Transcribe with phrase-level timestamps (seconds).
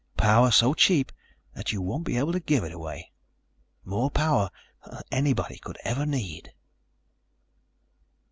[0.17, 1.11] Power so cheap
[1.53, 3.11] that you won't be able to give it away.
[3.85, 4.49] More power
[4.83, 6.55] than anybody could ever need."